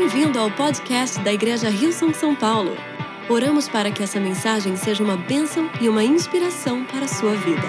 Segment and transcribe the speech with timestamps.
[0.00, 2.70] Bem-vindo ao podcast da Igreja Rio São São Paulo.
[3.28, 7.66] Oramos para que essa mensagem seja uma bênção e uma inspiração para a sua vida.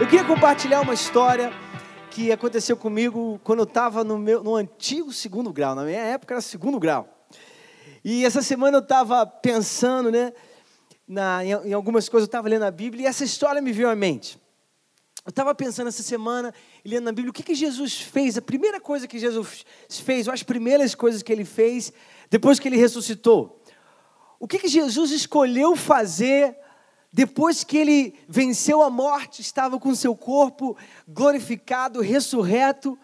[0.00, 1.52] Eu queria compartilhar uma história
[2.10, 5.74] que aconteceu comigo quando eu estava no, meu, no antigo segundo grau.
[5.74, 7.06] Na minha época era segundo grau.
[8.02, 10.32] E essa semana eu estava pensando né,
[11.06, 13.90] na, em, em algumas coisas, eu estava lendo a Bíblia e essa história me veio
[13.90, 14.40] à mente.
[15.26, 16.54] Eu estava pensando essa semana,
[16.88, 20.34] lendo na Bíblia, o que, que Jesus fez, a primeira coisa que Jesus fez, ou
[20.34, 21.92] as primeiras coisas que ele fez
[22.30, 23.62] depois que ele ressuscitou.
[24.40, 26.56] O que, que Jesus escolheu fazer
[27.12, 32.98] depois que ele venceu a morte, estava com seu corpo glorificado, ressurreto.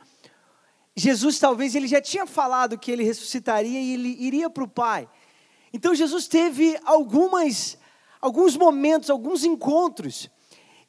[0.95, 5.09] Jesus talvez ele já tinha falado que ele ressuscitaria e ele iria para o Pai.
[5.73, 7.79] Então Jesus teve algumas,
[8.21, 10.31] alguns momentos, alguns encontros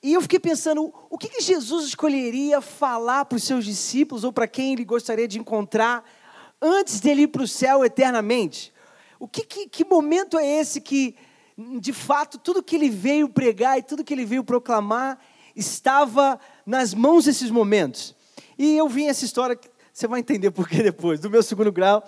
[0.05, 4.31] e eu fiquei pensando, o que, que Jesus escolheria falar para os seus discípulos ou
[4.31, 6.07] para quem ele gostaria de encontrar
[6.61, 8.71] antes dele ir para o céu eternamente?
[9.19, 11.15] O que, que, que momento é esse que,
[11.57, 15.17] de fato, tudo que ele veio pregar e tudo que ele veio proclamar
[15.55, 18.15] estava nas mãos desses momentos?
[18.59, 19.59] E eu vi essa história,
[19.91, 22.07] você vai entender por que depois, do meu segundo grau.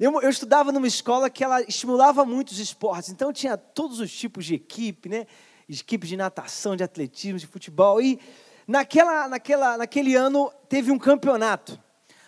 [0.00, 4.10] Eu, eu, estudava numa escola que ela estimulava muito os esportes, então tinha todos os
[4.10, 5.26] tipos de equipe, né?
[5.68, 8.00] Equipes de natação, de atletismo, de futebol.
[8.00, 8.20] E
[8.66, 11.80] naquela, naquela, naquele ano teve um campeonato.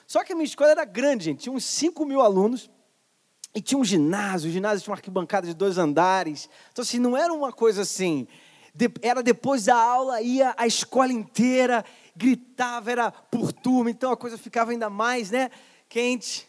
[0.06, 1.41] Só que a minha escola era grande, gente.
[1.41, 2.70] Tinha uns 5 mil alunos.
[3.55, 4.51] E tinha um ginásio.
[4.51, 6.48] O ginásio tinha uma arquibancada de dois andares.
[6.73, 8.29] Então, assim, não era uma coisa assim.
[9.01, 11.83] Era depois da aula, ia a escola inteira,
[12.14, 13.91] gritava, era por turma.
[13.91, 15.51] Então a coisa ficava ainda mais né,
[15.89, 16.47] quente.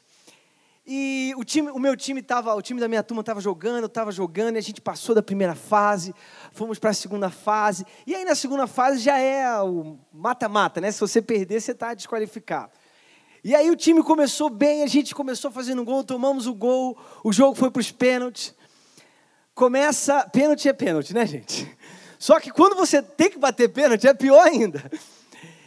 [0.86, 4.10] E o, time, o meu time estava, o time da minha turma estava jogando, estava
[4.10, 6.16] jogando, e a gente passou da primeira fase,
[6.52, 7.86] fomos para a segunda fase.
[8.06, 10.92] E aí na segunda fase já é o mata-mata, né?
[10.92, 12.72] Se você perder, você está desqualificado.
[13.44, 17.32] E aí o time começou bem, a gente começou fazendo gol, tomamos o gol, o
[17.32, 18.54] jogo foi para os pênaltis.
[19.54, 21.78] Começa, pênalti é pênalti, né, gente?
[22.20, 24.84] Só que quando você tem que bater pênalti, é pior ainda.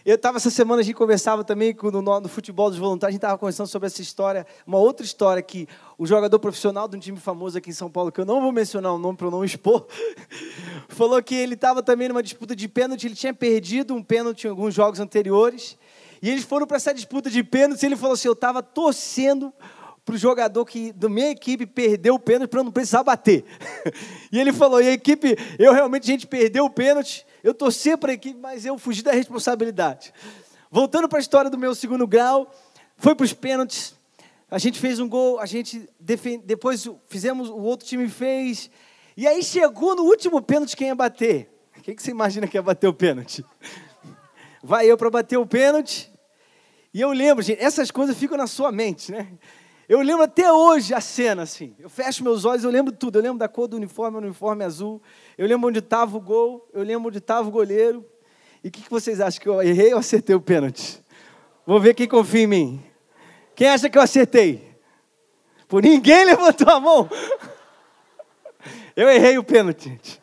[0.04, 3.18] Eu estava essa semana, a gente conversava também no, no, futebol dos voluntários, a gente
[3.18, 5.68] estava conversando sobre essa história, uma outra história que
[5.98, 8.50] o jogador profissional de um time famoso aqui em São Paulo, que eu não vou
[8.50, 9.86] mencionar o nome para não expor,
[10.88, 14.50] falou que ele estava também numa disputa de pênalti, ele tinha perdido um pênalti em
[14.50, 15.76] alguns jogos anteriores,
[16.22, 19.52] e eles foram para essa disputa de pênalti, e ele falou assim, eu estava torcendo
[20.02, 23.44] para o jogador que da minha equipe perdeu o pênalti para eu não precisar bater.
[24.32, 27.96] e ele falou, e a equipe, eu realmente, a gente perdeu o pênalti, eu torci
[27.96, 30.12] para a equipe, mas eu fugi da responsabilidade.
[30.70, 32.50] Voltando para a história do meu segundo grau,
[32.96, 33.94] foi para os pênaltis.
[34.50, 36.42] A gente fez um gol, a gente defend...
[36.44, 38.70] depois fizemos, o outro time fez.
[39.16, 41.48] E aí chegou no último pênalti quem ia bater.
[41.82, 43.44] Quem que você imagina que ia bater o pênalti?
[44.62, 46.12] Vai eu para bater o pênalti.
[46.92, 49.28] E eu lembro, gente, essas coisas ficam na sua mente, né?
[49.90, 51.74] Eu lembro até hoje a cena, assim.
[51.76, 53.18] Eu fecho meus olhos, eu lembro tudo.
[53.18, 55.02] Eu lembro da cor do uniforme, o uniforme azul.
[55.36, 56.64] Eu lembro onde estava o gol.
[56.72, 58.06] Eu lembro onde estava o goleiro.
[58.62, 59.42] E o que, que vocês acham?
[59.42, 61.02] Que eu errei ou acertei o pênalti?
[61.66, 62.84] Vou ver quem confia em mim.
[63.56, 64.76] Quem acha que eu acertei?
[65.66, 67.10] Por ninguém levantou a mão.
[68.94, 70.22] Eu errei o pênalti, gente.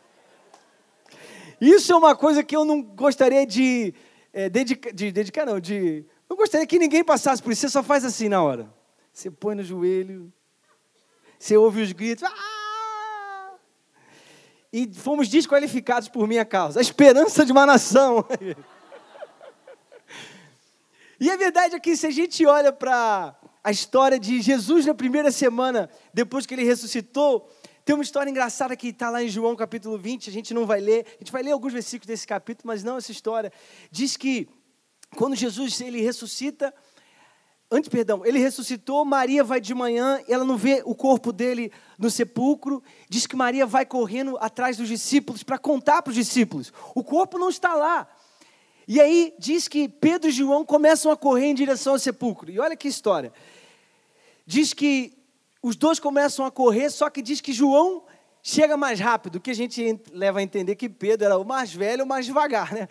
[1.59, 3.93] Isso é uma coisa que eu não gostaria de,
[4.31, 6.05] é, dedicar, de dedicar, não, de.
[6.29, 7.63] Não gostaria que ninguém passasse por isso.
[7.63, 8.76] Você só faz assim na hora.
[9.17, 10.31] Você põe no joelho,
[11.39, 12.23] você ouve os gritos.
[12.23, 13.55] Ah!
[14.71, 16.77] E fomos desqualificados por minha causa.
[16.77, 18.23] A esperança de uma nação.
[21.19, 24.93] e a verdade é que se a gente olha para a história de Jesus na
[24.93, 27.49] primeira semana, depois que ele ressuscitou,
[27.83, 30.79] tem uma história engraçada que está lá em João capítulo 20, a gente não vai
[30.79, 33.51] ler, a gente vai ler alguns versículos desse capítulo, mas não essa história.
[33.89, 34.47] Diz que
[35.15, 36.71] quando Jesus ele ressuscita,
[37.69, 41.69] Antes, perdão, ele ressuscitou, Maria vai de manhã, ela não vê o corpo dele
[41.99, 46.71] no sepulcro, diz que Maria vai correndo atrás dos discípulos para contar para os discípulos.
[46.95, 48.07] O corpo não está lá.
[48.87, 52.49] E aí diz que Pedro e João começam a correr em direção ao sepulcro.
[52.49, 53.33] E olha que história.
[54.45, 55.17] Diz que
[55.61, 58.05] os dois começam a correr, só que diz que João
[58.41, 62.05] chega mais rápido, que a gente leva a entender que Pedro era o mais velho,
[62.05, 62.87] o mais devagar, né?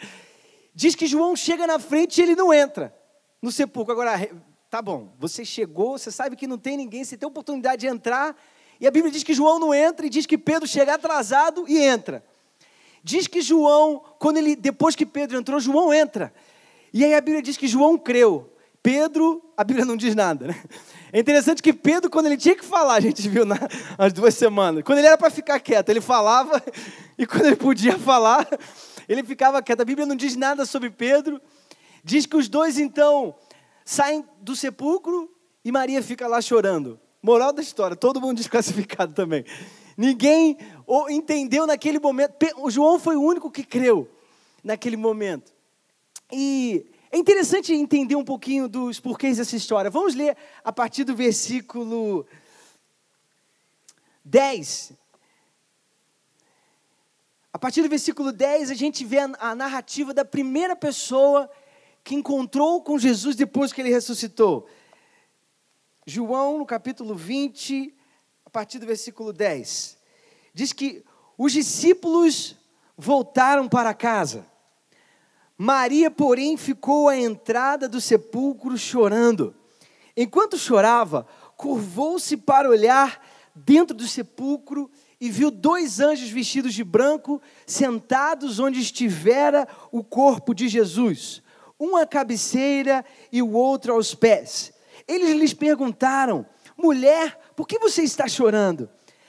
[0.74, 2.94] Diz que João chega na frente e ele não entra
[3.40, 3.92] no sepulcro.
[3.92, 4.28] Agora,
[4.70, 8.36] tá bom, você chegou, você sabe que não tem ninguém, você tem oportunidade de entrar,
[8.80, 11.78] e a Bíblia diz que João não entra, e diz que Pedro chega atrasado e
[11.78, 12.24] entra.
[13.02, 16.32] Diz que João, quando ele, depois que Pedro entrou, João entra.
[16.92, 18.52] E aí a Bíblia diz que João creu.
[18.82, 20.62] Pedro, a Bíblia não diz nada, né?
[21.12, 24.82] É interessante que Pedro, quando ele tinha que falar, a gente viu nas duas semanas,
[24.84, 26.62] quando ele era para ficar quieto, ele falava,
[27.16, 28.46] e quando ele podia falar,
[29.08, 29.80] ele ficava quieto.
[29.80, 31.40] A Bíblia não diz nada sobre Pedro.
[32.04, 33.34] Diz que os dois, então,
[33.86, 35.32] saem do sepulcro
[35.64, 37.00] e Maria fica lá chorando.
[37.22, 39.44] Moral da história, todo mundo desclassificado também.
[39.96, 40.58] Ninguém
[41.08, 42.34] entendeu naquele momento.
[42.58, 44.10] O João foi o único que creu
[44.62, 45.54] naquele momento.
[46.30, 49.90] E é interessante entender um pouquinho dos porquês dessa história.
[49.90, 52.26] Vamos ler a partir do versículo
[54.24, 54.92] 10.
[57.52, 61.48] A partir do versículo 10, a gente vê a narrativa da primeira pessoa
[62.06, 64.68] que encontrou com Jesus depois que ele ressuscitou.
[66.06, 67.92] João, no capítulo 20,
[68.44, 69.98] a partir do versículo 10,
[70.54, 71.04] diz que
[71.36, 72.54] os discípulos
[72.96, 74.46] voltaram para casa.
[75.58, 79.52] Maria, porém, ficou à entrada do sepulcro chorando.
[80.16, 81.26] Enquanto chorava,
[81.56, 83.20] curvou-se para olhar
[83.52, 84.88] dentro do sepulcro
[85.20, 91.42] e viu dois anjos vestidos de branco sentados onde estivera o corpo de Jesus,
[91.78, 94.72] um à cabeceira e o outro aos pés.
[95.06, 96.46] Eles lhes perguntaram:
[96.76, 98.88] Mulher, por que você está chorando?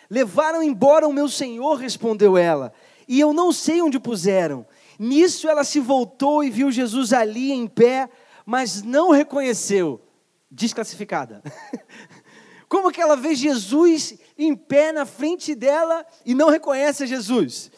[0.09, 2.73] Levaram embora o meu senhor, respondeu ela,
[3.07, 4.65] e eu não sei onde puseram.
[4.97, 8.09] Nisso ela se voltou e viu Jesus ali em pé,
[8.45, 10.01] mas não reconheceu.
[10.50, 11.43] Desclassificada.
[12.69, 17.71] Como que ela vê Jesus em pé na frente dela e não reconhece Jesus?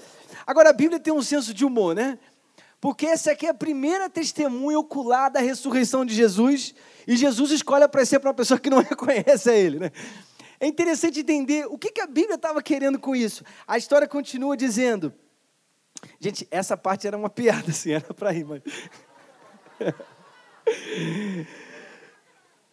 [0.48, 2.18] Agora a Bíblia tem um senso de humor, né?
[2.82, 6.74] Porque essa aqui é a primeira testemunha ocular da ressurreição de Jesus,
[7.06, 9.92] e Jesus escolhe aparecer para uma pessoa que não reconhece a ele, né?
[10.60, 13.44] É interessante entender o que, que a Bíblia estava querendo com isso.
[13.66, 15.14] A história continua dizendo.
[16.20, 18.62] Gente, essa parte era uma piada, assim, era para rir, mas.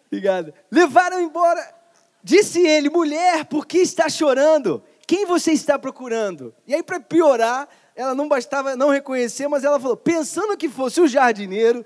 [0.07, 0.53] Obrigado.
[0.71, 1.75] Levaram embora.
[2.23, 4.83] Disse ele, mulher, por que está chorando?
[5.07, 6.53] Quem você está procurando?
[6.67, 11.01] E aí, para piorar, ela não bastava não reconhecer, mas ela falou: pensando que fosse
[11.01, 11.85] o jardineiro,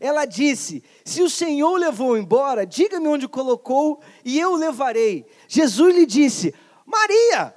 [0.00, 5.26] ela disse: Se o Senhor levou embora, diga-me onde colocou e eu o levarei.
[5.46, 6.54] Jesus lhe disse:
[6.86, 7.54] Maria!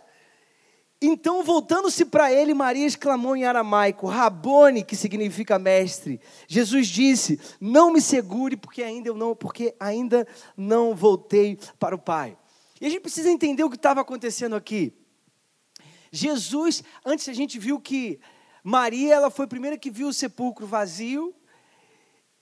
[1.05, 6.19] Então, voltando-se para ele, Maria exclamou em aramaico: Rabone, que significa mestre.
[6.47, 11.99] Jesus disse: Não me segure, porque ainda eu não, porque ainda não voltei para o
[11.99, 12.37] Pai.
[12.79, 14.93] E a gente precisa entender o que estava acontecendo aqui.
[16.15, 18.19] Jesus, antes a gente viu que
[18.63, 21.33] Maria, ela foi a primeira que viu o sepulcro vazio.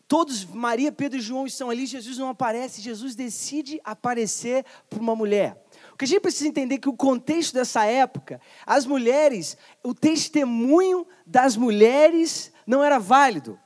[0.10, 5.16] Todos, Maria, Pedro e João estão ali, Jesus não aparece, Jesus decide aparecer para uma
[5.16, 5.66] mulher.
[5.94, 9.94] O que a gente precisa entender é que o contexto dessa época, as mulheres, o
[9.94, 13.58] testemunho das mulheres não era válido.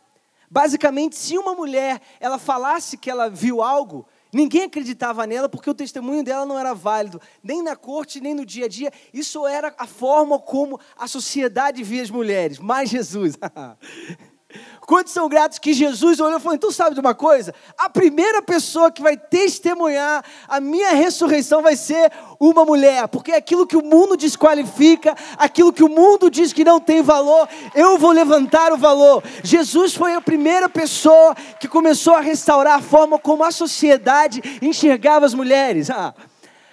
[0.51, 5.74] Basicamente, se uma mulher ela falasse que ela viu algo, Ninguém acreditava nela porque o
[5.74, 8.92] testemunho dela não era válido, nem na corte, nem no dia a dia.
[9.14, 12.60] Isso era a forma como a sociedade via as mulheres.
[12.60, 13.38] Mas Jesus.
[14.81, 17.54] Quantos são gratos que Jesus olhou e falou: então sabe de uma coisa?
[17.78, 23.38] A primeira pessoa que vai testemunhar a minha ressurreição vai ser uma mulher, porque é
[23.38, 27.98] aquilo que o mundo desqualifica, aquilo que o mundo diz que não tem valor, eu
[27.98, 29.24] vou levantar o valor.
[29.44, 35.25] Jesus foi a primeira pessoa que começou a restaurar a forma como a sociedade enxergava
[35.25, 35.90] as mulheres.
[35.90, 36.13] Ah.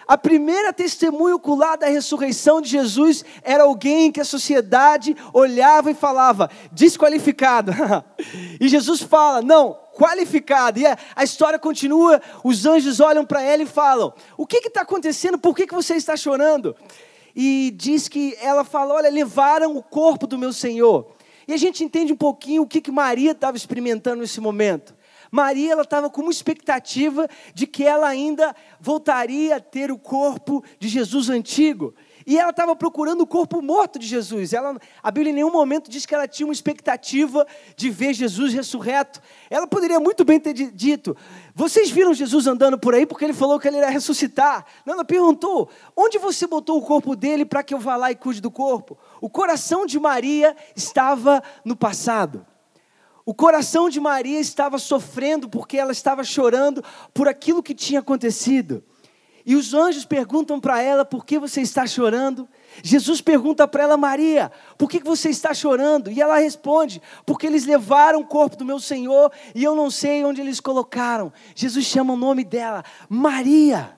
[0.06, 5.94] A primeira testemunha ocular da ressurreição de Jesus era alguém que a sociedade olhava e
[5.94, 7.72] falava, desqualificado.
[8.60, 10.80] e Jesus fala, não, qualificado.
[10.80, 15.38] E a história continua, os anjos olham para ela e falam: O que está acontecendo?
[15.38, 16.74] Por que, que você está chorando?
[17.34, 21.14] E diz que ela fala: Olha, levaram o corpo do meu Senhor.
[21.46, 24.94] E a gente entende um pouquinho o que, que Maria estava experimentando nesse momento.
[25.32, 30.62] Maria ela estava com uma expectativa de que ela ainda voltaria a ter o corpo
[30.78, 31.94] de Jesus antigo.
[32.26, 34.52] E ela estava procurando o corpo morto de Jesus.
[34.52, 38.52] Ela, a Bíblia em nenhum momento diz que ela tinha uma expectativa de ver Jesus
[38.52, 39.22] ressurreto.
[39.48, 41.16] Ela poderia muito bem ter dito:
[41.54, 44.66] Vocês viram Jesus andando por aí porque ele falou que ele ia ressuscitar?
[44.84, 48.14] Não, ela perguntou: Onde você botou o corpo dele para que eu vá lá e
[48.14, 48.98] cuide do corpo?
[49.18, 52.46] O coração de Maria estava no passado.
[53.24, 56.82] O coração de Maria estava sofrendo porque ela estava chorando
[57.14, 58.82] por aquilo que tinha acontecido.
[59.44, 62.48] E os anjos perguntam para ela: por que você está chorando?
[62.82, 66.10] Jesus pergunta para ela: Maria, por que você está chorando?
[66.10, 70.24] E ela responde: porque eles levaram o corpo do meu Senhor e eu não sei
[70.24, 71.32] onde eles colocaram.
[71.54, 73.96] Jesus chama o nome dela, Maria.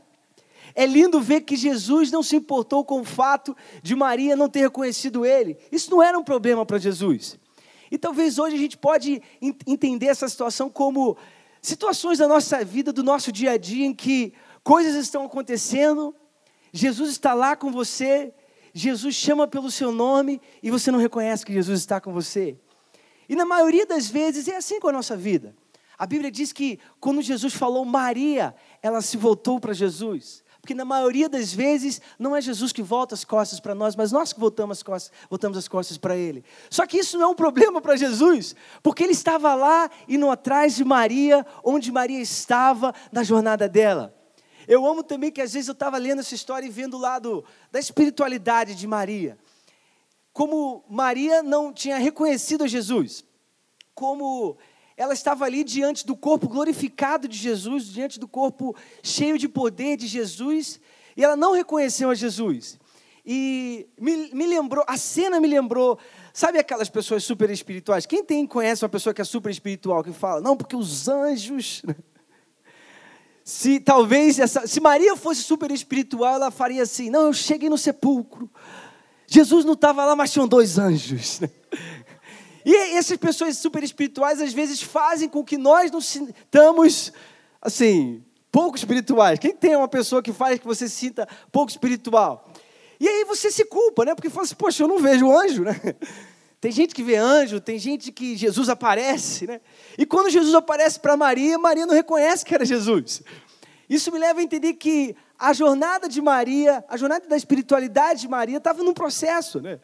[0.77, 4.63] É lindo ver que Jesus não se importou com o fato de Maria não ter
[4.63, 5.57] reconhecido ele.
[5.71, 7.39] Isso não era um problema para Jesus.
[7.95, 11.17] E talvez hoje a gente pode entender essa situação como
[11.63, 14.35] situações da nossa vida, do nosso dia a dia, em que
[14.65, 16.13] coisas estão acontecendo,
[16.73, 18.35] Jesus está lá com você,
[18.73, 22.59] Jesus chama pelo seu nome e você não reconhece que Jesus está com você.
[23.29, 25.55] E na maioria das vezes é assim com a nossa vida.
[25.97, 30.43] A Bíblia diz que quando Jesus falou Maria, ela se voltou para Jesus.
[30.65, 34.11] Porque na maioria das vezes não é Jesus que volta as costas para nós, mas
[34.11, 36.43] nós que voltamos as costas, voltamos as costas para Ele.
[36.71, 40.75] Só que isso não é um problema para Jesus, porque Ele estava lá indo atrás
[40.75, 44.15] de Maria, onde Maria estava na jornada dela.
[44.67, 47.45] Eu amo também que às vezes eu estava lendo essa história e vendo o lado
[47.71, 49.37] da espiritualidade de Maria.
[50.33, 53.23] Como Maria não tinha reconhecido Jesus,
[53.95, 54.57] como
[54.97, 59.97] ela estava ali diante do corpo glorificado de Jesus, diante do corpo cheio de poder
[59.97, 60.81] de Jesus,
[61.17, 62.79] e ela não reconheceu a Jesus.
[63.27, 65.99] E me, me lembrou, a cena me lembrou,
[66.33, 68.05] sabe aquelas pessoas super espirituais?
[68.05, 71.83] Quem tem conhece uma pessoa que é super espiritual que fala, não, porque os anjos.
[73.43, 77.77] Se talvez essa, se Maria fosse super espiritual, ela faria assim: não, eu cheguei no
[77.77, 78.51] sepulcro.
[79.27, 81.41] Jesus não estava lá, mas tinham dois anjos.
[82.65, 87.13] E essas pessoas super espirituais às vezes fazem com que nós nos sintamos
[87.61, 89.39] assim, pouco espirituais.
[89.39, 92.49] Quem tem uma pessoa que faz que você se sinta pouco espiritual?
[93.01, 94.15] E aí você se culpa, né?
[94.15, 95.75] Porque fala assim, poxa, eu não vejo anjo, né?
[96.61, 99.61] Tem gente que vê anjo, tem gente que Jesus aparece, né?
[99.99, 103.23] E quando Jesus aparece para Maria, Maria não reconhece que era Jesus.
[103.87, 108.29] Isso me leva a entender que a jornada de Maria, a jornada da espiritualidade de
[108.29, 109.79] Maria estava num processo, né?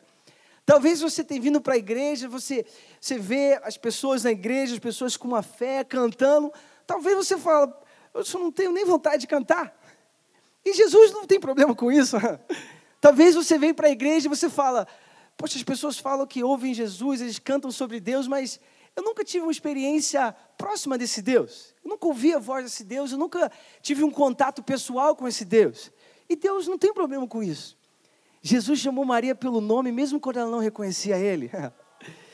[0.71, 2.65] Talvez você tenha vindo para a igreja, você,
[3.01, 6.53] você vê as pessoas na igreja, as pessoas com uma fé, cantando.
[6.87, 7.73] Talvez você fale,
[8.15, 9.77] eu só não tenho nem vontade de cantar.
[10.65, 12.17] E Jesus não tem problema com isso.
[13.03, 14.87] Talvez você venha para a igreja e você fala,
[15.37, 18.61] poxa, as pessoas falam que ouvem Jesus, eles cantam sobre Deus, mas
[18.95, 21.75] eu nunca tive uma experiência próxima desse Deus.
[21.83, 23.51] Eu nunca ouvi a voz desse Deus, eu nunca
[23.83, 25.91] tive um contato pessoal com esse Deus.
[26.29, 27.77] E Deus não tem problema com isso.
[28.43, 31.51] Jesus chamou Maria pelo nome, mesmo quando ela não reconhecia ele.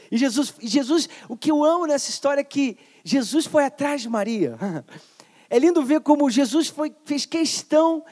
[0.09, 4.09] E Jesus, Jesus, o que eu amo nessa história é que Jesus foi atrás de
[4.09, 4.57] Maria.
[5.49, 8.05] É lindo ver como Jesus foi, fez questão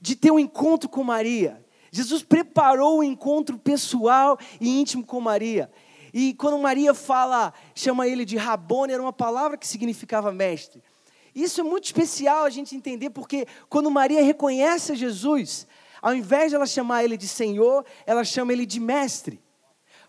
[0.00, 1.62] de ter um encontro com Maria.
[1.90, 5.70] Jesus preparou um encontro pessoal e íntimo com Maria.
[6.14, 10.82] E quando Maria fala, chama ele de Rabone, era uma palavra que significava mestre.
[11.34, 15.66] Isso é muito especial a gente entender, porque quando Maria reconhece a Jesus,
[16.00, 19.40] ao invés de ela chamar ele de Senhor, ela chama ele de mestre.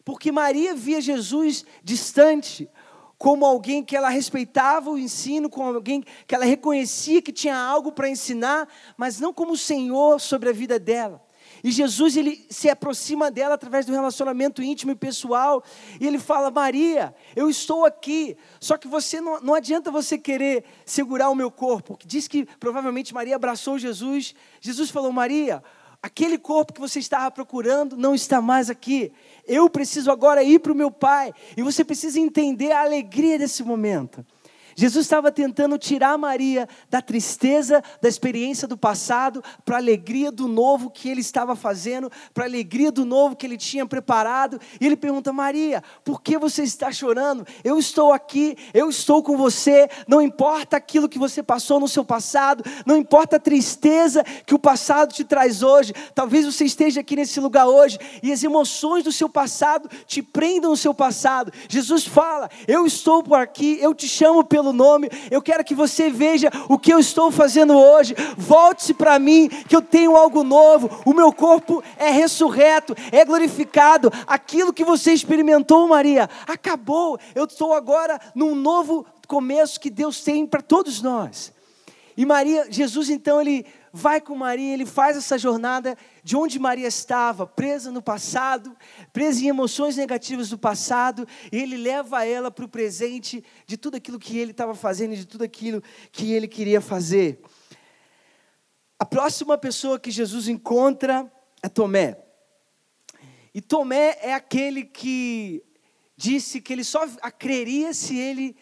[0.03, 2.69] Porque Maria via Jesus distante,
[3.17, 7.91] como alguém que ela respeitava o ensino, como alguém que ela reconhecia que tinha algo
[7.91, 8.67] para ensinar,
[8.97, 11.21] mas não como Senhor sobre a vida dela.
[11.63, 15.63] E Jesus ele se aproxima dela através do relacionamento íntimo e pessoal,
[15.99, 18.37] e ele fala: Maria, eu estou aqui.
[18.59, 21.97] Só que você não, não adianta você querer segurar o meu corpo.
[22.05, 24.33] Diz que provavelmente Maria abraçou Jesus.
[24.61, 25.61] Jesus falou: Maria,
[26.01, 29.11] Aquele corpo que você estava procurando não está mais aqui.
[29.45, 31.33] Eu preciso agora ir para o meu Pai.
[31.57, 34.25] E você precisa entender a alegria desse momento.
[34.79, 40.47] Jesus estava tentando tirar Maria da tristeza, da experiência do passado, para a alegria do
[40.47, 44.57] novo que ele estava fazendo, para a alegria do novo que ele tinha preparado.
[44.79, 47.45] E ele pergunta: Maria, por que você está chorando?
[47.61, 49.89] Eu estou aqui, eu estou com você.
[50.07, 54.59] Não importa aquilo que você passou no seu passado, não importa a tristeza que o
[54.59, 55.91] passado te traz hoje.
[56.15, 60.71] Talvez você esteja aqui nesse lugar hoje e as emoções do seu passado te prendam
[60.71, 61.51] no seu passado.
[61.67, 65.09] Jesus fala: Eu estou por aqui, eu te chamo pelo pelo nome.
[65.29, 68.15] Eu quero que você veja o que eu estou fazendo hoje.
[68.37, 71.01] Volte-se para mim, que eu tenho algo novo.
[71.05, 74.11] O meu corpo é ressurreto, é glorificado.
[74.27, 77.19] Aquilo que você experimentou, Maria, acabou.
[77.33, 81.51] Eu estou agora num novo começo que Deus tem para todos nós.
[82.15, 86.87] E Maria, Jesus então ele vai com Maria, ele faz essa jornada de onde Maria
[86.87, 88.75] estava, presa no passado,
[89.11, 93.97] presa em emoções negativas do passado, e ele leva ela para o presente de tudo
[93.97, 97.41] aquilo que ele estava fazendo, de tudo aquilo que ele queria fazer.
[98.97, 101.31] A próxima pessoa que Jesus encontra
[101.63, 102.17] é Tomé.
[103.53, 105.63] E Tomé é aquele que
[106.15, 107.07] disse que ele só
[107.37, 108.57] creria se ele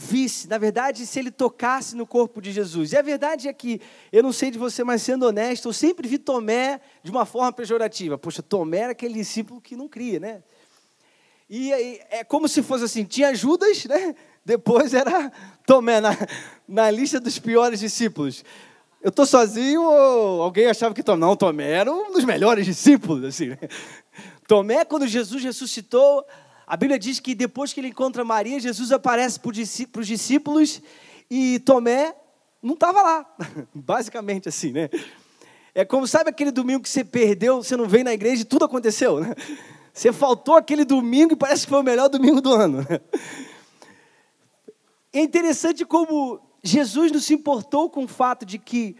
[0.00, 2.92] visse, na verdade, se ele tocasse no corpo de Jesus.
[2.92, 3.80] E a verdade é que,
[4.10, 7.52] eu não sei de você, mas sendo honesto, eu sempre vi Tomé de uma forma
[7.52, 8.16] pejorativa.
[8.16, 10.42] Poxa, Tomé era aquele discípulo que não cria, né?
[11.50, 11.70] E
[12.08, 14.14] é como se fosse assim: tinha Judas, né?
[14.42, 15.30] Depois era
[15.66, 16.16] Tomé, na,
[16.66, 18.42] na lista dos piores discípulos.
[19.02, 21.20] Eu estou sozinho ou alguém achava que Tomé?
[21.20, 23.48] Não, Tomé era um dos melhores discípulos, assim.
[23.48, 23.58] Né?
[24.48, 26.24] Tomé, quando Jesus ressuscitou,
[26.70, 29.50] a Bíblia diz que depois que ele encontra Maria, Jesus aparece para
[30.00, 30.80] os discípulos
[31.28, 32.14] e Tomé
[32.62, 33.36] não estava lá.
[33.74, 34.88] Basicamente assim, né?
[35.74, 38.66] É como, sabe aquele domingo que você perdeu, você não veio na igreja e tudo
[38.66, 39.34] aconteceu, né?
[39.92, 42.86] Você faltou aquele domingo e parece que foi o melhor domingo do ano.
[42.88, 43.00] Né?
[45.12, 48.96] É interessante como Jesus não se importou com o fato de que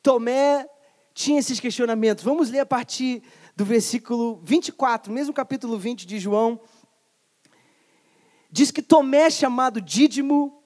[0.00, 0.64] Tomé
[1.12, 2.22] tinha esses questionamentos.
[2.22, 3.20] Vamos ler a partir
[3.56, 6.60] do versículo 24, mesmo capítulo 20 de João.
[8.50, 10.62] Diz que Tomé, chamado Dídimo,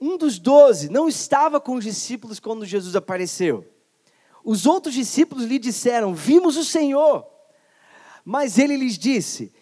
[0.00, 3.66] um dos doze, não estava com os discípulos quando Jesus apareceu.
[4.44, 7.26] Os outros discípulos lhe disseram: Vimos o Senhor.
[8.24, 9.52] Mas ele lhes disse: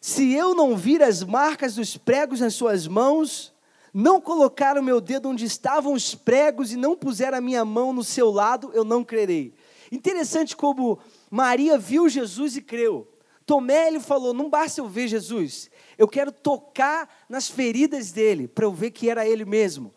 [0.00, 3.52] Se eu não vir as marcas dos pregos nas suas mãos,
[3.92, 7.92] não colocar o meu dedo onde estavam os pregos e não puser a minha mão
[7.92, 9.54] no seu lado, eu não crerei.
[9.90, 10.98] Interessante como
[11.30, 13.06] Maria viu Jesus e creu.
[13.44, 18.64] Tomé ele falou: Não basta eu ver Jesus, eu quero tocar nas feridas dele para
[18.64, 19.92] eu ver que era ele mesmo.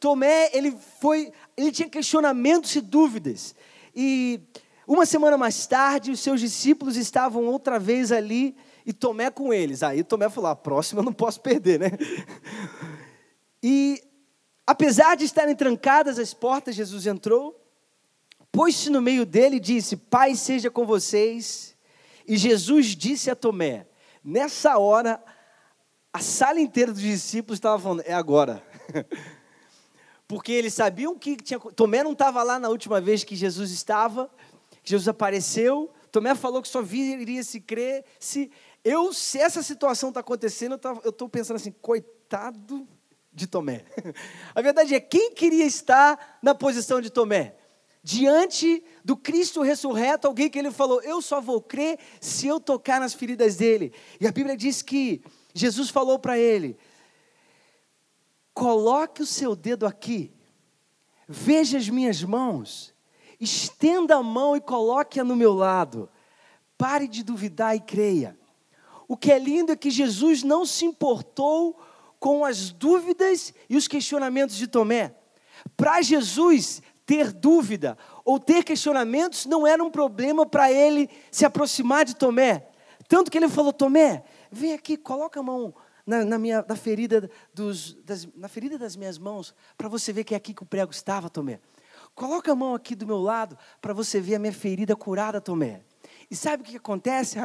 [0.00, 3.54] Tomé ele foi, ele tinha questionamentos e dúvidas.
[3.94, 4.40] E
[4.86, 9.82] uma semana mais tarde, os seus discípulos estavam outra vez ali e Tomé com eles.
[9.82, 11.90] Aí Tomé falou: a próxima eu não posso perder, né?
[13.66, 14.02] E
[14.66, 17.58] apesar de estarem trancadas as portas, Jesus entrou,
[18.52, 21.74] pôs-se no meio dele e disse: Pai seja com vocês.
[22.28, 23.86] E Jesus disse a Tomé:
[24.24, 25.22] Nessa hora,
[26.10, 28.62] a sala inteira dos discípulos estava falando: É agora.
[30.26, 31.60] Porque eles sabiam que tinha.
[31.60, 34.30] Tomé não estava lá na última vez que Jesus estava,
[34.82, 35.92] que Jesus apareceu.
[36.10, 38.50] Tomé falou que só viria se crer se.
[38.82, 42.88] Eu, se essa situação está acontecendo, eu estou pensando assim, coitado
[43.32, 43.84] de Tomé.
[44.54, 47.56] A verdade é, quem queria estar na posição de Tomé?
[48.06, 53.00] Diante do Cristo ressurreto, alguém que ele falou: Eu só vou crer se eu tocar
[53.00, 53.94] nas feridas dele.
[54.20, 56.76] E a Bíblia diz que Jesus falou para ele:
[58.52, 60.30] Coloque o seu dedo aqui,
[61.26, 62.92] veja as minhas mãos,
[63.40, 66.10] estenda a mão e coloque-a no meu lado.
[66.76, 68.38] Pare de duvidar e creia.
[69.08, 71.80] O que é lindo é que Jesus não se importou
[72.20, 75.14] com as dúvidas e os questionamentos de Tomé.
[75.74, 82.04] Para Jesus, ter dúvida ou ter questionamentos não era um problema para ele se aproximar
[82.04, 82.68] de Tomé.
[83.08, 85.74] Tanto que ele falou: Tomé, vem aqui, coloca a mão
[86.06, 90.24] na, na minha, na, ferida dos, das, na ferida das minhas mãos, para você ver
[90.24, 91.60] que é aqui que o prego estava, Tomé.
[92.14, 95.82] Coloca a mão aqui do meu lado, para você ver a minha ferida curada, Tomé.
[96.30, 97.38] E sabe o que acontece?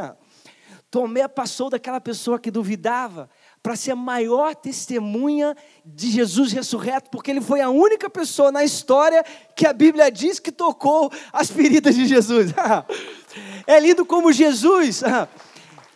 [0.91, 3.29] Tomé passou daquela pessoa que duvidava
[3.61, 8.63] para ser a maior testemunha de Jesus ressurreto, porque ele foi a única pessoa na
[8.63, 9.23] história
[9.55, 12.53] que a Bíblia diz que tocou as feridas de Jesus.
[13.67, 15.03] é lindo como Jesus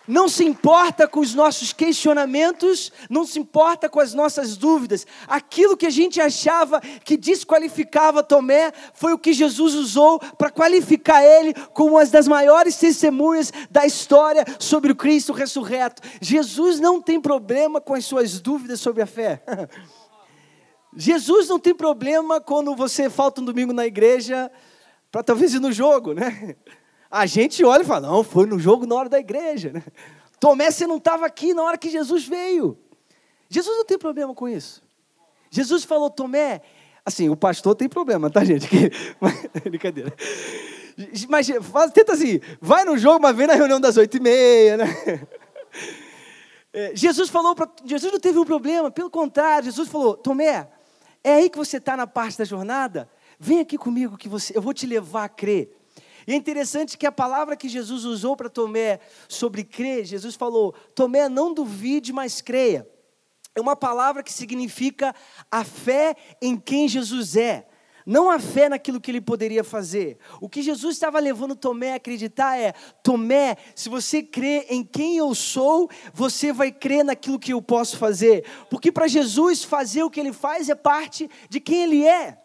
[0.08, 5.08] não se importa com os nossos questionamentos, não se importa com as nossas dúvidas.
[5.28, 11.24] Aquilo que a gente achava que desqualificava Tomé foi o que Jesus usou para qualificar
[11.24, 16.02] ele como uma das maiores testemunhas da história sobre o Cristo ressurreto.
[16.22, 19.42] Jesus não tem problema com as suas dúvidas sobre a fé.
[20.96, 24.52] Jesus não tem problema quando você falta um domingo na igreja
[25.12, 26.56] para talvez ir no jogo, né?
[27.14, 29.72] A gente olha e fala, não, foi no jogo na hora da igreja.
[29.72, 29.84] Né?
[30.40, 32.76] Tomé, você não estava aqui na hora que Jesus veio.
[33.48, 34.82] Jesus não tem problema com isso.
[35.52, 36.64] Jesus falou, Tomé,
[37.06, 38.68] assim, o pastor tem problema, tá, gente?
[39.64, 40.12] Brincadeira.
[41.30, 41.48] Mas
[41.94, 44.86] tenta assim, vai no jogo, mas vem na reunião das oito e meia, né?
[46.76, 47.70] É, Jesus falou para.
[47.86, 50.68] Jesus não teve um problema, pelo contrário, Jesus falou: Tomé,
[51.24, 53.08] é aí que você está na parte da jornada?
[53.40, 55.83] Vem aqui comigo que você, eu vou te levar a crer.
[56.28, 60.74] E é interessante que a palavra que Jesus usou para Tomé sobre crer, Jesus falou:
[60.96, 62.88] Tomé, não duvide, mas creia.
[63.56, 65.14] É uma palavra que significa
[65.52, 67.68] a fé em quem Jesus é,
[68.06, 70.18] não a fé naquilo que ele poderia fazer.
[70.42, 75.18] O que Jesus estava levando Tomé a acreditar é: Tomé, se você crê em quem
[75.18, 78.46] eu sou, você vai crer naquilo que eu posso fazer.
[78.70, 82.43] Porque para Jesus fazer o que ele faz é parte de quem ele é.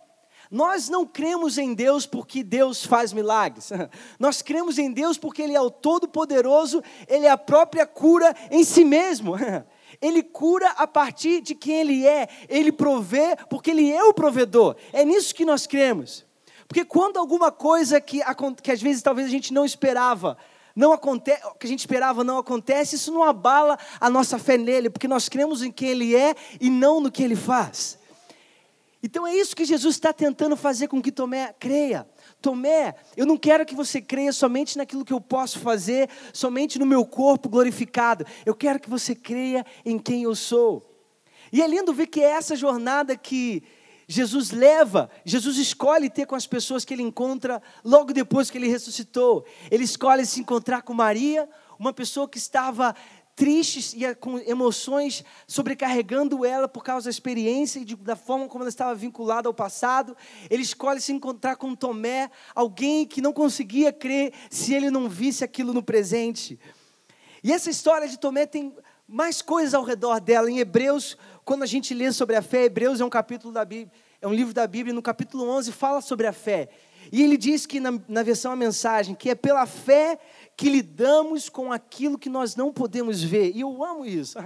[0.51, 3.71] Nós não cremos em Deus porque Deus faz milagres.
[4.19, 8.65] Nós cremos em Deus porque Ele é o Todo-Poderoso, Ele é a própria cura em
[8.65, 9.35] si mesmo.
[10.01, 14.77] Ele cura a partir de quem Ele é, Ele provê porque Ele é o provedor.
[14.93, 16.27] É nisso que nós cremos.
[16.67, 18.21] Porque quando alguma coisa que,
[18.63, 20.37] que às vezes talvez a gente não esperava,
[20.77, 24.91] não acontece, que a gente esperava não acontece, isso não abala a nossa fé nele,
[24.91, 27.99] porque nós cremos em quem Ele é e não no que Ele faz.
[29.03, 32.09] Então é isso que Jesus está tentando fazer com que Tomé creia.
[32.43, 36.87] Tomé, eu não quero que você creia somente naquilo que eu posso fazer, somente no
[36.87, 38.27] meu corpo glorificado.
[38.45, 40.85] Eu quero que você creia em quem eu sou.
[41.53, 43.63] E é lindo ver que é essa jornada que
[44.11, 48.67] Jesus leva, Jesus escolhe ter com as pessoas que ele encontra logo depois que ele
[48.67, 49.45] ressuscitou.
[49.71, 51.47] Ele escolhe se encontrar com Maria,
[51.79, 52.95] uma pessoa que estava
[53.39, 58.65] tristes e com emoções sobrecarregando ela por causa da experiência e de, da forma como
[58.65, 60.17] ela estava vinculada ao passado.
[60.51, 65.45] Ele escolhe se encontrar com Tomé, alguém que não conseguia crer se ele não visse
[65.45, 66.59] aquilo no presente.
[67.45, 68.75] E essa história de Tomé tem
[69.07, 70.51] mais coisas ao redor dela.
[70.51, 73.93] Em Hebreus, quando a gente lê sobre a fé, Hebreus é um capítulo da Bíblia,
[74.21, 76.69] é um livro da Bíblia, no capítulo 11 fala sobre a fé.
[77.11, 80.19] E ele diz que na, na versão a mensagem, que é pela fé
[80.57, 83.53] que lidamos com aquilo que nós não podemos ver.
[83.55, 84.39] E eu amo isso.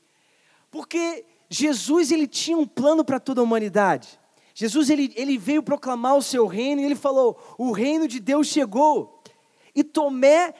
[0.70, 4.18] Porque Jesus ele tinha um plano para toda a humanidade.
[4.54, 8.46] Jesus ele, ele veio proclamar o seu reino e ele falou: "O reino de Deus
[8.46, 9.20] chegou".
[9.74, 10.52] E Tomé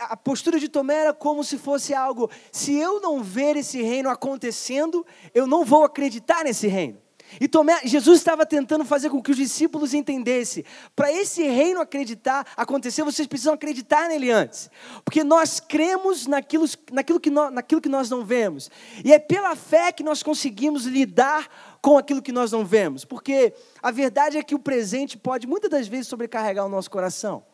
[0.00, 4.10] a postura de Tomé era como se fosse algo: se eu não ver esse reino
[4.10, 7.00] acontecendo, eu não vou acreditar nesse reino.
[7.40, 10.64] E Tomé, Jesus estava tentando fazer com que os discípulos entendessem:
[10.96, 14.70] para esse reino acreditar, acontecer, vocês precisam acreditar nele antes.
[15.04, 18.70] Porque nós cremos naquilo, naquilo, que, nós, naquilo que nós não vemos.
[19.04, 21.48] E é pela fé que nós conseguimos lidar
[21.82, 23.04] com aquilo que nós não vemos.
[23.04, 27.44] Porque a verdade é que o presente pode muitas das vezes sobrecarregar o nosso coração.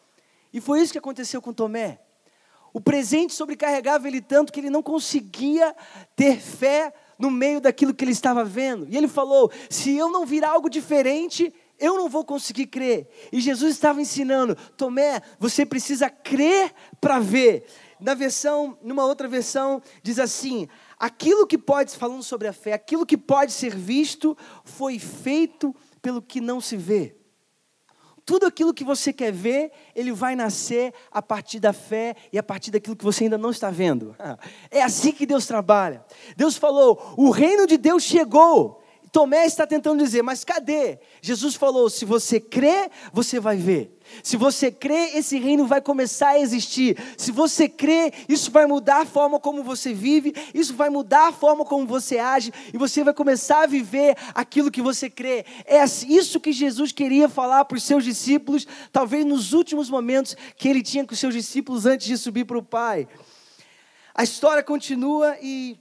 [0.53, 1.99] E foi isso que aconteceu com Tomé.
[2.73, 5.75] O presente sobrecarregava ele tanto que ele não conseguia
[6.17, 8.87] ter fé no meio daquilo que ele estava vendo.
[8.89, 13.09] E ele falou: se eu não vir algo diferente, eu não vou conseguir crer.
[13.33, 17.65] E Jesus estava ensinando: Tomé, você precisa crer para ver.
[18.01, 23.07] Na versão, numa outra versão, diz assim: aquilo que pode, falando sobre a fé, aquilo
[23.07, 27.17] que pode ser visto foi feito pelo que não se vê.
[28.27, 32.43] Tudo aquilo que você quer ver, ele vai nascer a partir da fé e a
[32.43, 34.17] partir daquilo que você ainda não está vendo.
[34.71, 36.05] É assim que Deus trabalha.
[36.37, 38.84] Deus falou: o reino de Deus chegou.
[39.15, 40.99] Tomé está tentando dizer, mas cadê?
[41.23, 43.97] Jesus falou: se você crê, você vai ver.
[44.25, 46.99] Se você crê, esse reino vai começar a existir.
[47.17, 51.33] Se você crê, isso vai mudar a forma como você vive, isso vai mudar a
[51.33, 55.45] forma como você age, e você vai começar a viver aquilo que você crê.
[55.65, 60.69] É isso que Jesus queria falar para os seus discípulos, talvez nos últimos momentos que
[60.69, 63.07] ele tinha com os seus discípulos antes de subir para o Pai.
[64.13, 65.79] A história continua e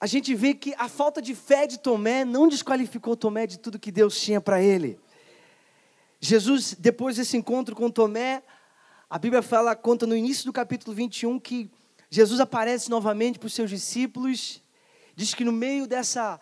[0.00, 3.78] a gente vê que a falta de fé de Tomé não desqualificou Tomé de tudo
[3.78, 4.98] que Deus tinha para ele.
[6.20, 8.42] Jesus, depois desse encontro com Tomé,
[9.10, 11.70] a Bíblia fala, conta no início do capítulo 21 que
[12.10, 14.62] Jesus aparece novamente para os seus discípulos,
[15.16, 16.40] diz que no meio dessa,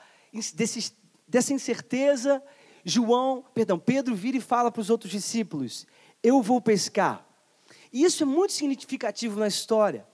[0.54, 0.92] desse,
[1.26, 2.42] dessa incerteza,
[2.84, 5.86] João, perdão, Pedro vira e fala para os outros discípulos:
[6.22, 7.26] Eu vou pescar.
[7.92, 10.06] E isso é muito significativo na história.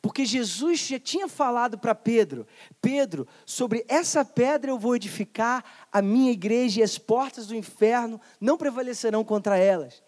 [0.00, 2.46] Porque Jesus já tinha falado para Pedro:
[2.80, 8.20] Pedro, sobre essa pedra eu vou edificar a minha igreja e as portas do inferno
[8.40, 10.02] não prevalecerão contra elas.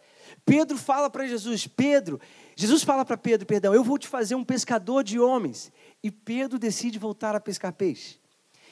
[0.45, 2.21] Pedro fala para Jesus: Pedro,
[2.55, 5.73] Jesus fala para Pedro, perdão, eu vou te fazer um pescador de homens.
[6.03, 8.19] E Pedro decide voltar a pescar peixe.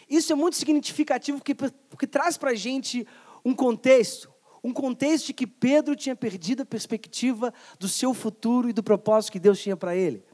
[0.09, 3.07] Isso é muito significativo porque, porque traz para a gente
[3.45, 4.33] um contexto.
[4.63, 9.33] Um contexto de que Pedro tinha perdido a perspectiva do seu futuro e do propósito
[9.33, 10.25] que Deus tinha para ele.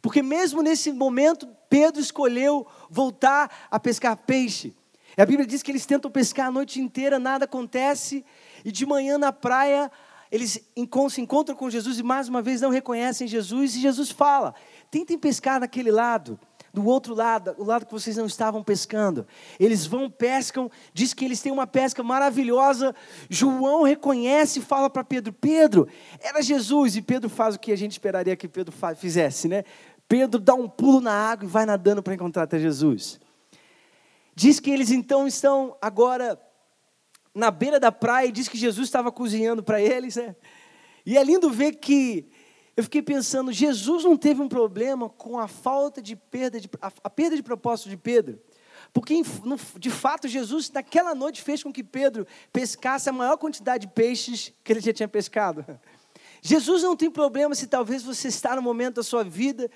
[0.00, 4.74] Porque mesmo nesse momento, Pedro escolheu voltar a pescar peixe.
[5.16, 8.24] E a Bíblia diz que eles tentam pescar a noite inteira, nada acontece,
[8.64, 9.90] e de manhã na praia,
[10.30, 14.54] eles se encontram com Jesus e mais uma vez não reconhecem Jesus, e Jesus fala:
[14.90, 16.38] tentem pescar naquele lado,
[16.72, 19.26] do outro lado, o lado que vocês não estavam pescando.
[19.58, 22.94] Eles vão, pescam, diz que eles têm uma pesca maravilhosa.
[23.28, 25.88] João reconhece e fala para Pedro: Pedro,
[26.20, 26.96] era Jesus.
[26.96, 29.64] E Pedro faz o que a gente esperaria que Pedro fizesse, né?
[30.08, 33.20] Pedro dá um pulo na água e vai nadando para encontrar até Jesus.
[34.34, 36.40] Diz que eles então estão agora
[37.34, 40.16] na beira da praia e diz que Jesus estava cozinhando para eles.
[40.16, 40.34] Né?
[41.04, 42.30] E é lindo ver que
[42.74, 46.90] eu fiquei pensando, Jesus não teve um problema com a falta de perda de a,
[47.04, 48.40] a perda de propósito de Pedro.
[48.92, 49.20] Porque,
[49.76, 54.52] de fato, Jesus, naquela noite, fez com que Pedro pescasse a maior quantidade de peixes
[54.64, 55.66] que ele já tinha pescado.
[56.40, 59.68] Jesus não tem problema se talvez você está no momento da sua vida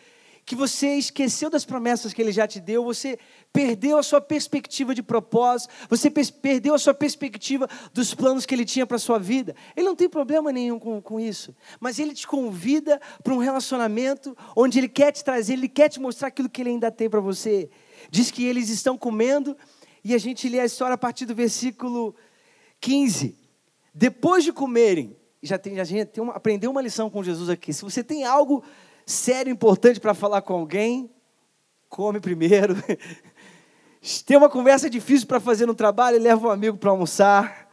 [0.44, 3.18] que você esqueceu das promessas que ele já te deu, você
[3.52, 8.64] perdeu a sua perspectiva de propósito, você perdeu a sua perspectiva dos planos que ele
[8.64, 9.54] tinha para a sua vida.
[9.76, 14.36] Ele não tem problema nenhum com, com isso, mas ele te convida para um relacionamento
[14.56, 17.20] onde ele quer te trazer, ele quer te mostrar aquilo que ele ainda tem para
[17.20, 17.70] você.
[18.10, 19.56] Diz que eles estão comendo,
[20.04, 22.16] e a gente lê a história a partir do versículo
[22.80, 23.36] 15.
[23.94, 27.72] Depois de comerem, já tem, gente tem uma, aprendeu uma lição com Jesus aqui.
[27.72, 28.64] Se você tem algo
[29.06, 31.10] sério, importante para falar com alguém,
[31.88, 32.74] come primeiro.
[34.26, 37.70] Tem uma conversa difícil para fazer no trabalho, leva um amigo para almoçar.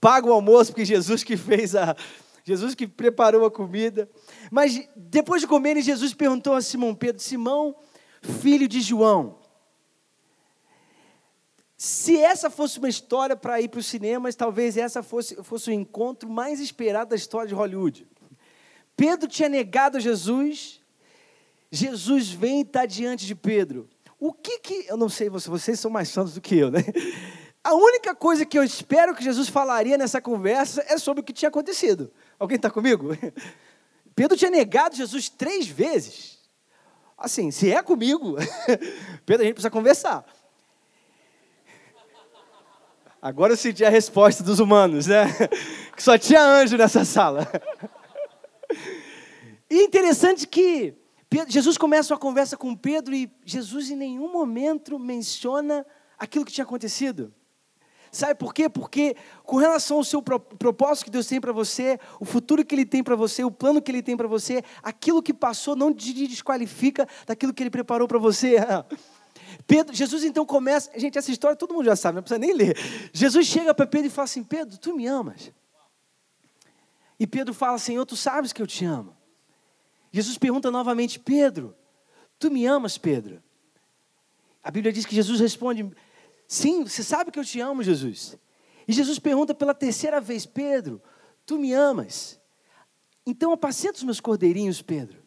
[0.00, 1.96] Paga o almoço, porque Jesus que fez a,
[2.44, 4.08] Jesus que preparou a comida.
[4.50, 7.76] Mas depois de comerem, Jesus perguntou a Simão Pedro: Simão,
[8.22, 9.38] filho de João,
[11.76, 15.72] se essa fosse uma história para ir para os cinemas, talvez essa fosse, fosse o
[15.72, 18.06] encontro mais esperado da história de Hollywood.
[19.00, 20.78] Pedro tinha negado Jesus,
[21.72, 23.88] Jesus vem e está diante de Pedro.
[24.18, 24.84] O que que.
[24.86, 26.84] Eu não sei, vocês são mais santos do que eu, né?
[27.64, 31.32] A única coisa que eu espero que Jesus falaria nessa conversa é sobre o que
[31.32, 32.12] tinha acontecido.
[32.38, 33.16] Alguém está comigo?
[34.14, 36.38] Pedro tinha negado Jesus três vezes.
[37.16, 38.36] Assim, se é comigo,
[39.24, 40.26] Pedro, a gente precisa conversar.
[43.22, 45.24] Agora eu senti a resposta dos humanos, né?
[45.96, 47.50] Que só tinha anjo nessa sala.
[49.70, 50.94] E interessante que
[51.46, 55.86] Jesus começa uma conversa com Pedro e Jesus em nenhum momento menciona
[56.18, 57.32] aquilo que tinha acontecido.
[58.10, 58.68] Sabe por quê?
[58.68, 62.84] Porque com relação ao seu propósito que Deus tem para você, o futuro que Ele
[62.84, 66.12] tem para você, o plano que Ele tem para você, aquilo que passou não te
[66.12, 68.56] desqualifica daquilo que Ele preparou para você.
[69.68, 72.76] Pedro, Jesus então começa, gente, essa história todo mundo já sabe, não precisa nem ler.
[73.12, 75.52] Jesus chega para Pedro e fala assim: Pedro, tu me amas?
[77.20, 79.19] E Pedro fala: Senhor, tu sabes que eu te amo.
[80.10, 81.74] Jesus pergunta novamente: Pedro,
[82.38, 83.42] tu me amas, Pedro?
[84.62, 85.90] A Bíblia diz que Jesus responde:
[86.46, 88.36] Sim, você sabe que eu te amo, Jesus.
[88.86, 91.00] E Jesus pergunta pela terceira vez: Pedro,
[91.46, 92.40] tu me amas?
[93.24, 95.20] Então apacenta os meus cordeirinhos, Pedro.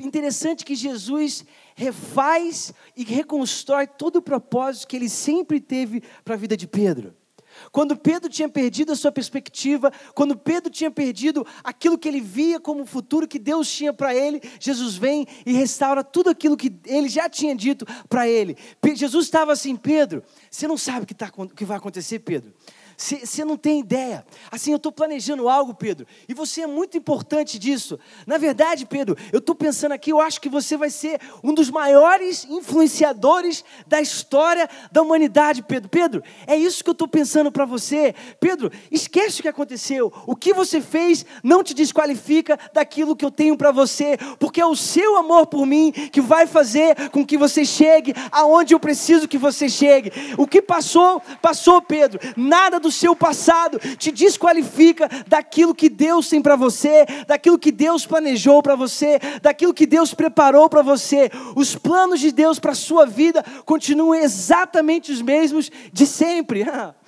[0.00, 6.38] Interessante que Jesus refaz e reconstrói todo o propósito que ele sempre teve para a
[6.38, 7.16] vida de Pedro.
[7.70, 12.60] Quando Pedro tinha perdido a sua perspectiva, quando Pedro tinha perdido aquilo que ele via
[12.60, 17.08] como futuro que Deus tinha para ele, Jesus vem e restaura tudo aquilo que ele
[17.08, 18.56] já tinha dito para ele.
[18.94, 22.52] Jesus estava assim, Pedro, você não sabe o que, tá, que vai acontecer, Pedro.
[22.96, 24.24] Você não tem ideia.
[24.50, 27.98] Assim, eu estou planejando algo, Pedro, e você é muito importante disso.
[28.26, 31.70] Na verdade, Pedro, eu estou pensando aqui, eu acho que você vai ser um dos
[31.70, 35.88] maiores influenciadores da história da humanidade, Pedro.
[35.88, 38.14] Pedro, é isso que eu estou pensando para você.
[38.38, 40.12] Pedro, esquece o que aconteceu.
[40.26, 44.66] O que você fez não te desqualifica daquilo que eu tenho para você, porque é
[44.66, 49.28] o seu amor por mim que vai fazer com que você chegue aonde eu preciso
[49.28, 50.12] que você chegue.
[50.38, 52.20] O que passou, passou, Pedro.
[52.36, 58.06] Nada do seu passado te desqualifica daquilo que Deus tem para você, daquilo que Deus
[58.06, 61.30] planejou para você, daquilo que Deus preparou para você.
[61.56, 66.64] Os planos de Deus para a sua vida continuam exatamente os mesmos de sempre.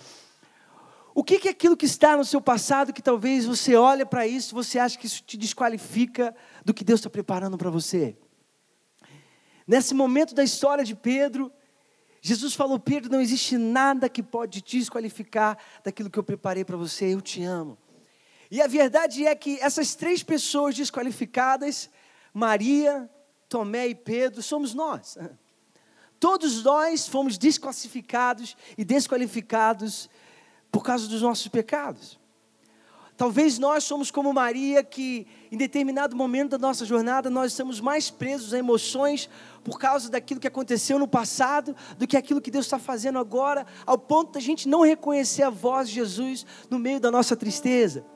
[1.18, 4.54] O que é aquilo que está no seu passado que talvez você olhe para isso
[4.54, 8.14] você acha que isso te desqualifica do que Deus está preparando para você?
[9.66, 11.50] Nesse momento da história de Pedro,
[12.20, 16.76] Jesus falou: Pedro, não existe nada que pode te desqualificar daquilo que eu preparei para
[16.76, 17.78] você, eu te amo.
[18.50, 21.90] E a verdade é que essas três pessoas desqualificadas,
[22.32, 23.10] Maria,
[23.48, 25.18] Tomé e Pedro, somos nós.
[26.18, 30.08] Todos nós fomos desclassificados e desqualificados
[30.70, 32.18] por causa dos nossos pecados.
[33.16, 38.10] Talvez nós somos como Maria, que em determinado momento da nossa jornada nós estamos mais
[38.10, 39.28] presos a emoções
[39.66, 43.66] por causa daquilo que aconteceu no passado do que aquilo que Deus está fazendo agora,
[43.84, 48.06] ao ponto da gente não reconhecer a voz de Jesus no meio da nossa tristeza.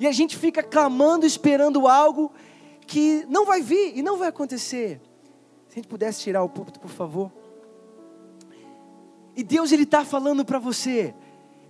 [0.00, 2.32] E a gente fica clamando, esperando algo
[2.84, 5.00] que não vai vir e não vai acontecer.
[5.68, 7.30] Se a gente pudesse tirar o púlpito, por favor.
[9.36, 11.14] E Deus ele está falando para você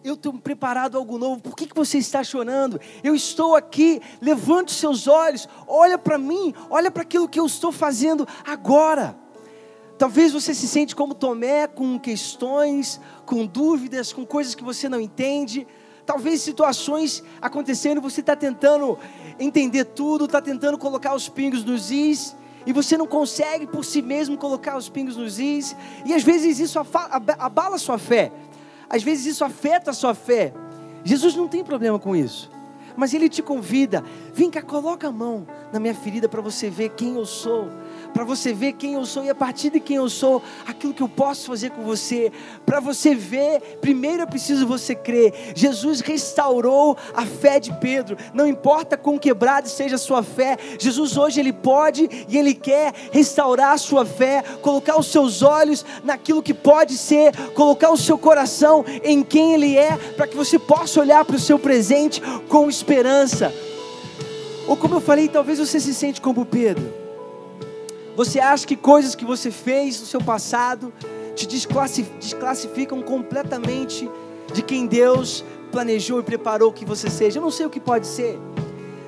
[0.04, 2.80] eu tenho preparado algo novo, por que, que você está chorando?
[3.02, 7.72] Eu estou aqui, levante seus olhos, olha para mim, olha para aquilo que eu estou
[7.72, 9.16] fazendo agora.
[9.98, 15.00] Talvez você se sente como Tomé, com questões, com dúvidas, com coisas que você não
[15.00, 15.66] entende.
[16.06, 18.96] Talvez situações acontecendo, você está tentando
[19.40, 24.00] entender tudo, está tentando colocar os pingos nos is, e você não consegue por si
[24.00, 28.32] mesmo colocar os pingos nos is, e às vezes isso abala a sua fé.
[28.88, 30.52] Às vezes isso afeta a sua fé.
[31.04, 32.50] Jesus não tem problema com isso.
[32.96, 34.02] Mas ele te convida,
[34.34, 37.68] vem cá, coloca a mão na minha ferida para você ver quem eu sou
[38.18, 41.04] para você ver quem eu sou e a partir de quem eu sou, aquilo que
[41.04, 42.32] eu posso fazer com você.
[42.66, 45.52] Para você ver, primeiro é preciso você crer.
[45.54, 48.18] Jesus restaurou a fé de Pedro.
[48.34, 52.92] Não importa quão quebrada seja a sua fé, Jesus hoje ele pode e ele quer
[53.12, 58.18] restaurar a sua fé, colocar os seus olhos naquilo que pode ser, colocar o seu
[58.18, 62.68] coração em quem ele é, para que você possa olhar para o seu presente com
[62.68, 63.54] esperança.
[64.66, 67.06] Ou como eu falei, talvez você se sente como Pedro
[68.18, 70.92] você acha que coisas que você fez no seu passado
[71.36, 74.10] te desclassificam completamente
[74.52, 77.38] de quem Deus planejou e preparou que você seja?
[77.38, 78.36] Eu não sei o que pode ser.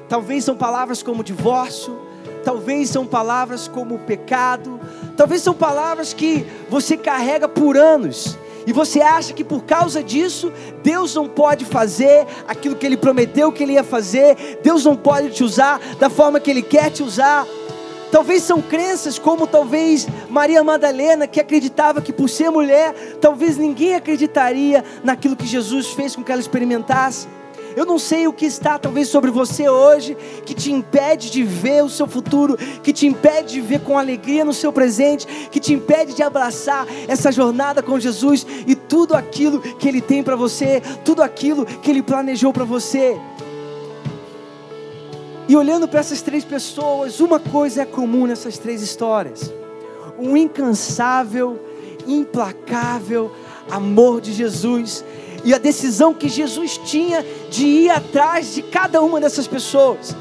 [0.09, 1.99] Talvez são palavras como divórcio,
[2.45, 4.79] talvez são palavras como pecado,
[5.17, 8.39] talvez são palavras que você carrega por anos.
[8.65, 10.53] E você acha que por causa disso,
[10.85, 15.31] Deus não pode fazer aquilo que Ele prometeu que Ele ia fazer, Deus não pode
[15.31, 17.45] te usar da forma que Ele quer te usar.
[18.11, 23.95] Talvez são crenças como talvez Maria Madalena, que acreditava que por ser mulher, talvez ninguém
[23.95, 27.29] acreditaria naquilo que Jesus fez com que ela experimentasse.
[27.77, 31.85] Eu não sei o que está talvez sobre você hoje que te impede de ver
[31.85, 35.73] o seu futuro, que te impede de ver com alegria no seu presente, que te
[35.73, 40.83] impede de abraçar essa jornada com Jesus e tudo aquilo que Ele tem para você,
[41.05, 43.17] tudo aquilo que Ele planejou para você.
[45.51, 49.53] E olhando para essas três pessoas, uma coisa é comum nessas três histórias:
[50.17, 51.59] um incansável,
[52.07, 53.33] implacável
[53.69, 55.05] amor de Jesus
[55.43, 60.15] e a decisão que Jesus tinha de ir atrás de cada uma dessas pessoas.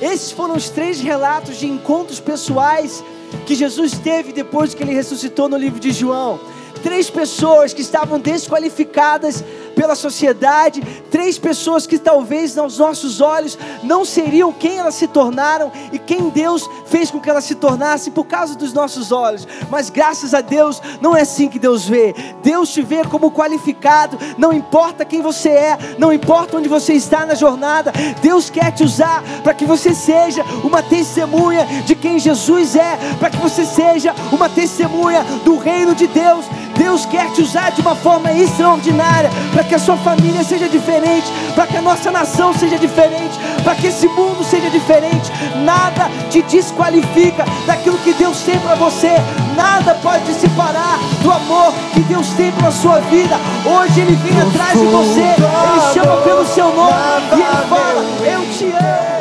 [0.00, 3.02] Esses foram os três relatos de encontros pessoais
[3.44, 6.38] que Jesus teve depois que ele ressuscitou no livro de João.
[6.84, 9.42] Três pessoas que estavam desqualificadas
[9.76, 15.70] pela sociedade, três pessoas que talvez aos nossos olhos não seriam quem elas se tornaram
[15.92, 19.46] e quem Deus fez com que elas se tornassem por causa dos nossos olhos.
[19.70, 22.14] Mas graças a Deus, não é assim que Deus vê.
[22.42, 27.26] Deus te vê como qualificado, não importa quem você é, não importa onde você está
[27.26, 32.74] na jornada, Deus quer te usar para que você seja uma testemunha de quem Jesus
[32.74, 36.46] é, para que você seja uma testemunha do reino de Deus.
[36.76, 41.26] Deus quer te usar de uma forma extraordinária para que a sua família seja diferente,
[41.54, 45.30] para que a nossa nação seja diferente, para que esse mundo seja diferente.
[45.64, 49.10] Nada te desqualifica daquilo que Deus tem para você,
[49.56, 53.36] nada pode te separar do amor que Deus tem pela sua vida.
[53.64, 56.92] Hoje Ele vem atrás de você, Ele chama pelo seu nome
[57.30, 59.16] e Ele fala: Eu te amo.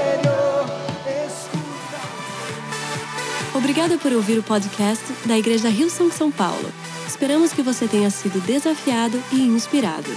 [3.55, 6.71] Obrigada por ouvir o podcast da Igreja Rio São São Paulo.
[7.15, 10.09] Esperamos que você tenha sido desafiado e inspirado.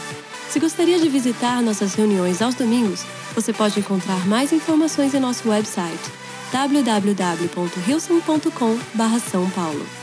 [0.51, 3.05] Se gostaria de visitar nossas reuniões aos domingos,
[3.37, 6.11] você pode encontrar mais informações em nosso website
[6.51, 9.98] www.rilson.com/são paulo.